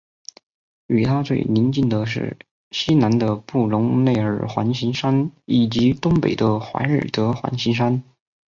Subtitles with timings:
[0.87, 2.35] 与它最邻近的是
[2.71, 8.01] 西南的布隆内尔环形山以及东北的怀尔德环形山。